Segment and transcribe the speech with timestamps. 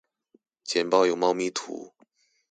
[0.65, 1.93] 簡報有貓咪圖